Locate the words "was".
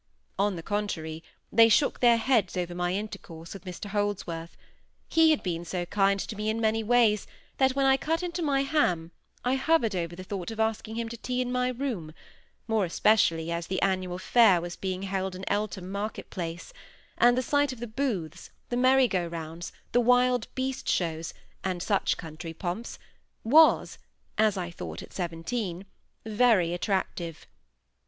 14.59-14.75, 23.43-23.99